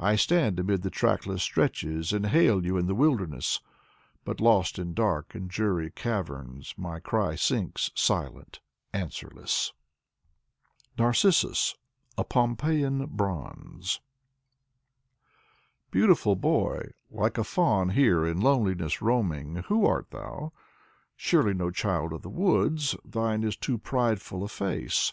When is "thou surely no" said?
20.10-21.70